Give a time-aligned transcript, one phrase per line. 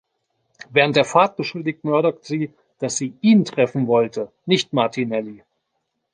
[0.71, 5.43] Während der Fahrt beschuldigt Murdock sie, dass sie ihn treffen wollte, nicht Martinelli.